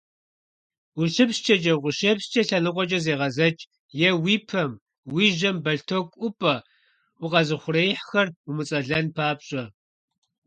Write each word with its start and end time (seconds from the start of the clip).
УщыпсчэкӀэ, 0.99 1.73
укъыщепскӀэ 1.77 2.43
лъэныкъуэкӀэ 2.47 2.99
зегъэзэкӀ 3.05 3.63
е 4.07 4.09
уи 4.23 4.35
пэм, 4.47 4.71
уи 5.13 5.25
жьэм 5.37 5.57
бэлътоку 5.63 6.15
ӀупӀэ, 6.19 6.55
укъэзыухъуреихьхэр 7.23 8.27
умыцӀэлэн 8.49 9.07
папщӀэ. 9.15 9.63